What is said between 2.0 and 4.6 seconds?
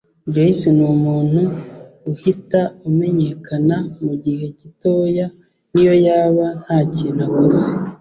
uhita umenyekana mu gihe